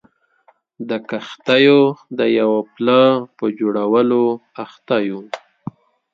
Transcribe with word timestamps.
د 0.89 0.91
کښتیو 1.09 1.79
د 2.17 2.19
یوه 2.39 2.59
پله 2.73 3.01
په 3.37 3.45
جوړولو 3.59 4.23
لګیا 4.57 4.99
وو. 5.13 5.21